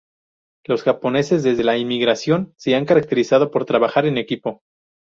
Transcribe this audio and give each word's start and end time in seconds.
Los 0.65 0.81
japoneses, 0.81 1.43
desde 1.43 1.63
la 1.63 1.77
inmigración 1.77 2.55
se 2.57 2.73
han 2.73 2.85
caracterizado 2.85 3.51
por 3.51 3.65
trabajar 3.65 4.07
en 4.07 4.17
equipo. 4.17 4.63